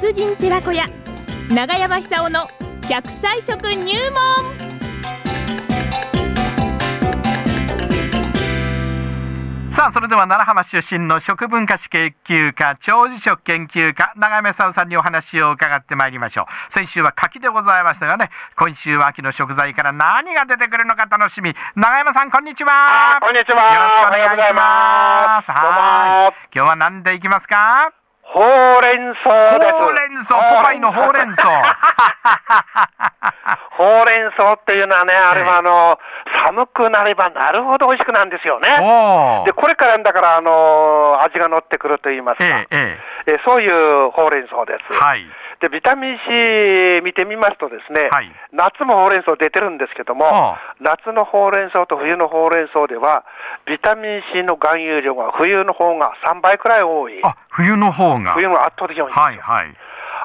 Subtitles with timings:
[0.00, 0.88] 達人寺子屋
[1.50, 2.46] 長山久夫の
[2.88, 4.68] 百歳食入門。
[9.72, 16.72] さあそれでは奈良浜出身の食文化史研究家長寿食研究家長山沙さんにお話を伺ってまいりましょう。
[16.72, 21.54] 先週は柿でございましたがね今週は秋の食材から何が出てくるのか楽しみ。
[21.74, 23.18] 長山さんこんにちは。
[23.20, 23.74] こんにちは。
[23.74, 25.50] よろしくお願いします。
[25.50, 27.97] おはい今日は何でいきますか？
[28.28, 29.72] ほうれん草です。
[29.72, 31.48] ほうれん草ポパイのほうれん草
[33.78, 35.98] ほうれん草っていうのはね、あれはあの、
[36.46, 38.68] 寒くなればなるほど美味しくなるんですよね。
[39.46, 43.40] で、これからだから、あの、味が乗ってくると言いますか、ええええ。
[43.46, 44.84] そういうほうれん草です。
[44.92, 45.26] えはい
[45.60, 48.30] で、ビタミン C 見てみますとですね、はい。
[48.52, 53.24] 夏もほうれん草出てるんですけどもはあ、夏のほうれん草と冬のほうれん草では、
[53.66, 57.18] ビタミン C の含有量が冬の方が3倍くらい多い。
[57.24, 58.34] あ冬の方が。
[58.34, 59.74] 冬の圧倒的に多いはいはい。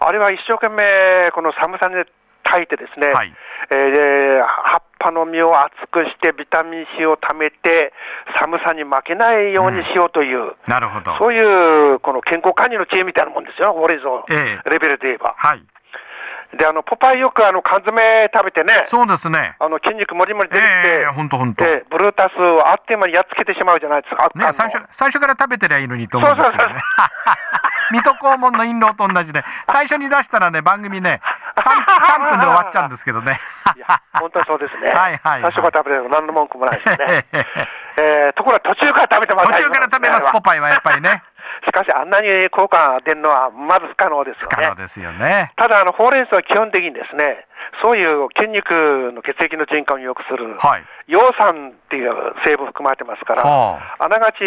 [0.00, 1.94] あれは一生懸命、この寒さに
[2.42, 3.32] 耐えてですね、はい
[3.70, 7.92] えー葉っぱの実を厚くして、ビタミン C を貯めて、
[8.38, 11.16] 寒さに負けないようにしようという、なるほど。
[11.18, 11.40] そうい
[11.94, 14.70] うこの健康管理の知恵みたいなもんですよ、ほうれん草、ええ。
[14.70, 15.34] レベルで言えば。
[15.36, 15.62] はい
[16.56, 17.96] で、あのポパイよくあの缶詰
[18.34, 19.56] 食べてね、そうですね。
[19.60, 21.64] あの筋肉もりもり出てきて、ええほんとほんと。
[21.64, 26.74] ええブルータスをあっという間にやっつけてしまうじゃないですか、あね、最初最初から食べてりゃいいのにと思うんですけどね。
[27.90, 31.20] 水戸黄門の印籠と同じで、最初に出したらね、番組ね、
[31.56, 31.62] 3,
[32.24, 33.38] 3分で終わっちゃうんですけどね。
[33.76, 34.90] いや、本当にそうですね。
[34.94, 35.52] はいはいはい。
[35.52, 36.96] 最初から食べれば何の文句もないですね。
[37.32, 37.46] え
[38.00, 41.22] えーところが途中から食べてます途中から食べます、ポパイはやっぱりね。
[41.64, 44.74] しかし、あんなに効果が出るのはまず不可能ですよね不可能。
[44.76, 45.52] ですよね。
[45.56, 47.46] ただ、あの、ほうれん草は基本的にですね、
[47.82, 50.84] そういう筋肉の血液の循環を良くする、はい。
[51.08, 52.12] 葉酸っていう
[52.46, 54.42] 成分含まれてますから、はあながち、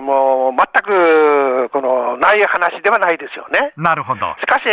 [0.00, 3.72] もう、全く、この、ない話ではないですよね。
[3.76, 4.34] なるほど。
[4.40, 4.66] しかし、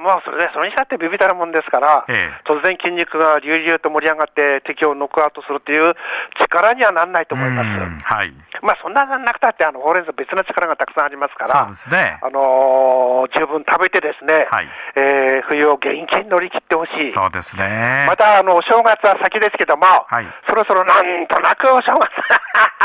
[0.00, 5.94] もうそれで、それにしたってビビたるもんですから、ええ突然筋肉が隆々と盛り上がって敵をノックアウトするという
[6.40, 7.66] 力にはなんないと思います。
[7.66, 8.32] うんはい。
[8.62, 12.18] まあそんななくたってあのほうれん草別の力がたくさんありますから、そうですね。
[12.22, 17.10] あのー十分食べてですね、はいえー冬を元気に乗り切ってほしい。
[17.10, 18.06] そうですね。
[18.08, 22.10] またあのお正月は先ですけども、はいそろそろなんとなくお正月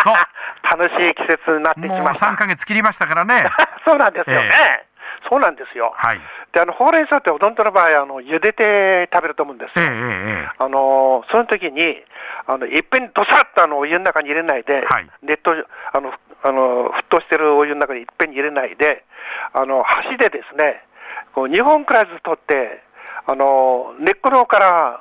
[0.03, 0.15] そう
[0.79, 2.27] 楽しい季節になってきもうました。
[2.27, 3.49] 3ヶ月切りましたからね。
[3.85, 4.49] そうなんですよね。
[4.83, 4.87] え
[5.29, 5.93] そうなんですよ。
[5.95, 6.21] はい。
[6.53, 9.85] であのほうれん草ってほとんどの場合あの茹でて食べると思うんですよ。
[9.85, 12.03] えええええあのその時に、
[12.47, 16.13] あのいっぺんにどさっとあのお湯の中に入れないで、はい熱湯あの
[16.43, 19.03] あの沸騰してるお湯の中にいっぺんに入れないで、
[19.53, 20.83] あの箸でですね、
[21.33, 22.83] こう2本くらいずつ取って、
[23.27, 24.99] あの根っこの方から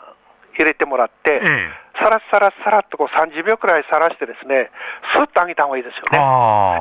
[0.58, 1.86] 入れてもらって、ええ。
[1.96, 4.68] さらさらさらっとこう30秒くらいさらしてですね、
[5.14, 6.18] スッと揚げた方がいいですよね。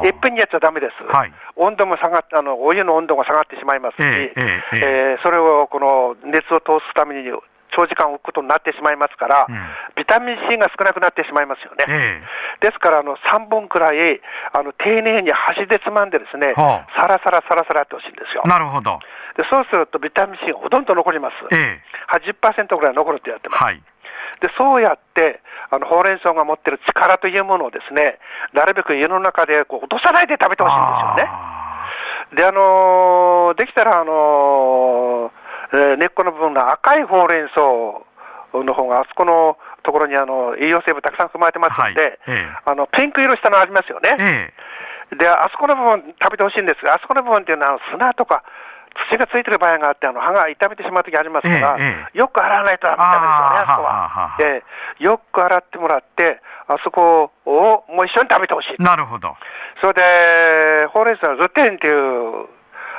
[0.08, 1.32] いっぺんにやっちゃだめです、はい。
[1.56, 5.14] 温度も下がってあの、お湯の温度が下がってしまいますし、ええええええ。
[5.14, 7.32] えーそれをこの熱を通すために
[7.76, 9.56] 長時間置くことになってしまいますから、うん
[9.96, 11.86] ビタミン C が少なくなってしまいますよね。
[11.88, 12.22] え
[12.60, 14.22] ですからあの3本くらい
[14.54, 18.50] あの丁寧に箸でつまんでですね、はあさらさらさらさらやってほしいんですよえ。
[18.50, 19.00] なるほど。
[19.38, 21.36] でそうするとビタミン C がほとんど残ります。
[21.56, 23.64] ええ80%ぐらい残るってやってます。
[23.64, 23.82] はい。
[24.42, 28.20] でそうやってあのほうれん草が持ってる力というものをですね
[28.54, 31.30] なるべく家の中でこう落とさないで食べてほしいんですよね。
[31.32, 37.62] あで、あのーできたら、あのーえー根っこの部分の赤いほうれん草
[38.64, 44.52] の方が、あそこのところにあの栄養成分たくさん含まれてますので、はいええあのピンク色したのありますよーね。
[45.12, 48.44] えで、あそこの部分食べてほしいんですが、あそこの部分っていうのは砂とか
[49.12, 54.38] 土がついてる場合があって、あの歯が痛めてしまう時ありますから、ええよく洗わないとダメですよね、あそこはははは。
[54.42, 54.64] え
[55.00, 58.84] えよく洗ってもらって、あそこをもう一緒に食べてほしいえ。
[58.84, 59.36] なるほど。
[59.82, 62.48] それで、ほうれん草はルテンっていう、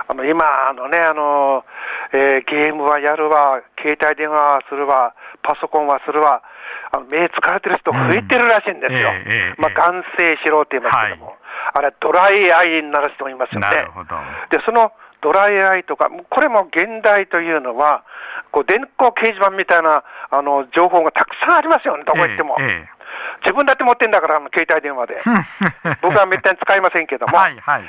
[0.08, 1.64] あの今あのね、あの
[2.12, 6.42] えーゲームはやるわ、携帯電話はするわ、パソコンはするわ、
[6.92, 9.10] あの目疲れてる人増えてるらしいんですよ。
[9.10, 11.36] うんええええまあ、眼性しろって言いますけども、
[11.74, 13.66] あれ、ドライアイになる人もいますよね。
[13.66, 14.16] なるほど。
[14.50, 18.04] で、そのドライアイとか、これも現代というのは、
[18.52, 22.56] こう電光掲示板みたいなあの情報がたくさんありますよね、どこ行っても。
[22.60, 22.86] え
[23.42, 25.16] 自分だって持ってんだから、あの携帯電話で。
[25.84, 27.36] え 僕はめったに使いませんけども。
[27.36, 27.82] はいはい。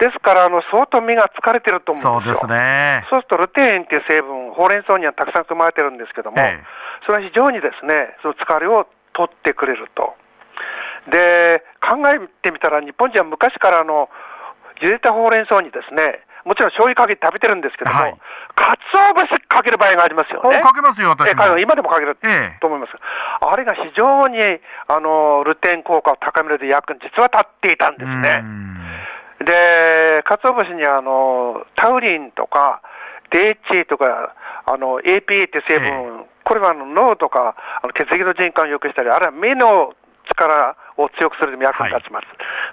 [0.00, 2.56] ですから、あの相当目が疲れてると思そううんですですよ。
[2.56, 3.04] ね。
[3.10, 6.64] そうするとルテインっていう成分、ほうれん草にはたくさん含まれてるんですけども、ええ
[7.06, 10.14] それは非常にですね、その疲れを取ってくれると。
[11.08, 14.10] で、考えてみたら、日本人は昔からあの
[14.82, 18.16] 茹でたほうれん草にですね、もちろん醤油かけて食べてるんですけども、はい
[18.60, 20.60] かつお節かける場合がありますよおね。
[20.60, 21.58] かけますよ、私も。
[21.58, 22.92] 今でもかけるええと思います。
[23.40, 24.38] あれが非常に
[24.88, 28.42] あのルテン効果を高めるで役に実は立っていたんですうね。
[29.42, 32.82] んで、鰹節にあのタウリンとか、
[33.32, 34.34] DHA とか、
[34.66, 39.94] あの APA って成分、これはあの脳とかあの血液の循環を良くしたり、あるいは目の
[40.28, 42.26] 力を強くするのに役に立ちます。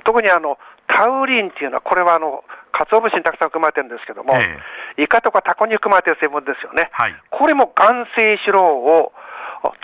[0.04, 4.60] 特にあのタウリンっていうのは、これはあの鰹節にたくさん含まれてるんですけども、え
[5.02, 6.90] イカとかタコに含まれてる成分ですよね。
[6.92, 7.16] はい。
[7.30, 9.12] これも眼性疲労を、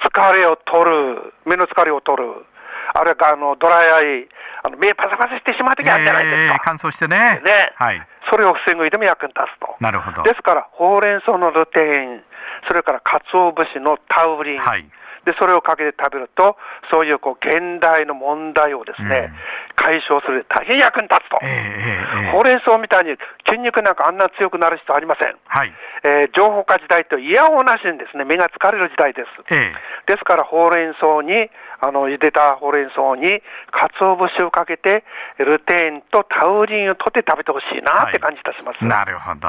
[0.06, 2.46] 疲れを取る、目の疲れを取る、
[2.94, 4.28] あるいはあのドライアイ、
[4.64, 6.54] あの目パサパサしてしまうときあるじゃないですか。
[6.54, 7.42] えー乾燥してね。
[7.44, 8.02] ねはい。
[8.32, 9.76] それを防ぐ意味でも役に立つと。
[9.80, 10.24] なるほど。
[10.24, 12.24] ですから、ほうれん草のルテイン、
[12.68, 14.88] それから鰹節のタウリン、はい。
[15.26, 16.58] でそれをかけて食べると、
[16.92, 19.36] そういうこう現代の問題をですね、うん
[19.76, 21.40] 解消する大変役に立つと。
[21.42, 23.18] えーえーえーほうれん草みたいに
[23.48, 25.34] 筋肉なんかあんな強くなる必要ありません。
[25.48, 25.74] はい。
[26.04, 29.54] えー情報化時代といやおうなしにですね、目が疲れる時代です。
[29.54, 29.74] え
[30.06, 31.50] ですから、ほうれん草に、
[31.84, 33.42] あの、茹でたほうれん草に、
[33.72, 35.04] 鰹節をかけて、
[35.38, 38.80] ルテインとタウリンを取って食べてほしいなって感じいたします。
[38.80, 39.48] ーなるほど。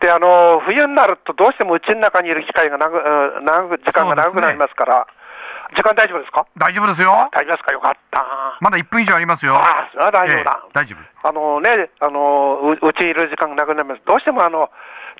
[0.00, 5.06] で、あの、冬になるとどうしても家の中にいる機会が長く、うん長く時間が長くなりますから、
[5.74, 6.44] 時間大丈夫ですか？
[6.58, 7.08] 大丈夫ですよ。
[7.32, 7.72] 大丈夫ですか？
[7.72, 8.26] よかった。
[8.60, 9.56] まだ1分以上ありますよ。
[9.56, 10.68] ああ、大丈夫だえ。
[10.68, 11.28] ー大丈夫。
[11.28, 14.02] あのね、あのううちにいる時間がなくなります。
[14.04, 14.68] どうしてもあの、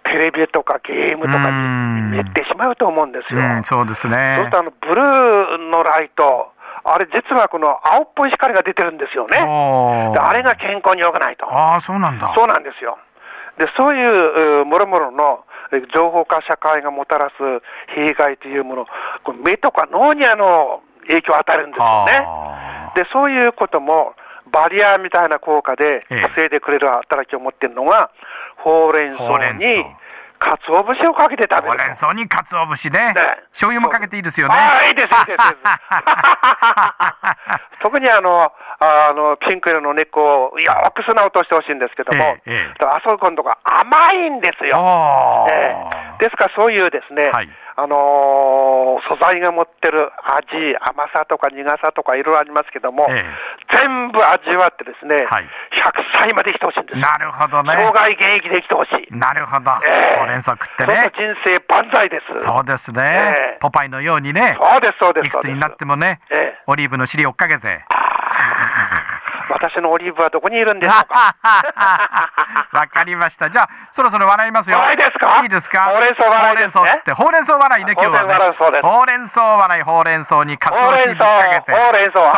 [0.05, 3.41] テレビとかゲームとかうんに行ってしまうと思うんですよ。
[3.41, 4.59] うん、そうですそうねすると。
[4.59, 6.53] あの、ブルーのライト、
[6.85, 9.39] あれ実はこの青っぽい光が出てるんですよね。
[9.39, 11.47] あれが健康に良くないと。
[11.47, 12.33] ああ、そうなんだ。
[12.35, 12.99] そうなんですよ。
[13.59, 17.35] で、そういううもろもろのえ情報化社会がもたらす
[17.95, 18.87] 弊害というもの、
[19.25, 22.13] これ目とか脳にあの影響を与えるんですよね。
[22.27, 24.15] はで、そういうことも、
[24.53, 26.29] バリアみたいな効果でええ。
[26.35, 28.11] 防いでくれる働きを持っているのが、
[28.59, 29.85] ほうれん草に、
[30.39, 31.69] 鰹節をかけて食べる。
[31.69, 33.15] ほうれん草に鰹節ね。
[33.15, 33.15] ね。
[33.53, 34.55] 醤油もかけていいですよね。
[34.55, 35.55] ああ、いいです、いいです。
[37.83, 42.87] 特にあの、あの、ピンク色の根っこをよく砂落としてほしいんですけども、ええええ。
[42.87, 45.47] あそこのとこ甘いんですよ。
[45.51, 45.77] え
[46.21, 46.25] え。
[46.25, 47.49] ですからそういうですね、はい。
[47.75, 53.25] あのー素材が持ってる味、甘さとか苦さとかいろいろありますけども、え
[53.73, 55.49] 全部味わってですね、はい
[55.83, 57.01] 100歳まで生きてほしいんですよ。
[57.01, 57.75] なるほどね。
[57.75, 59.17] 生涯現役で生きてほしい。
[59.17, 59.73] なるほど。
[59.83, 61.11] ええほうれん草食ってね。
[61.17, 62.43] 人生万歳です。
[62.45, 63.59] そうですねええ。
[63.61, 64.57] ポパイのようにね。
[64.61, 65.27] そうです、そうです。
[65.27, 67.85] いくつになってもねええ、オリーブの尻追っかけて。
[69.53, 71.37] 私のオリーブはどこにいるんでしょうか？
[72.73, 73.51] わかりました。
[73.51, 74.79] じゃあ、そろそろ笑いますよ。
[74.79, 75.41] 笑いですか？
[75.43, 75.85] いいですか？
[75.85, 78.35] ほうれん草笑いですねほうれん草って、ほうれん草笑いね、今日はね。
[78.35, 81.73] ほうれん草ですほうれん草笑い、ほうれん草にかつお節ぶっ草、かけて。
[81.79, 82.21] ほうれん草。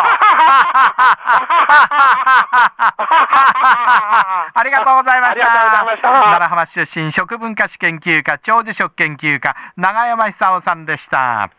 [4.56, 5.46] ありがとうございました。
[5.46, 11.50] ありがとうございました奈良浜市出身食文化史研究家、長寿食研究家、長山久夫さんでした。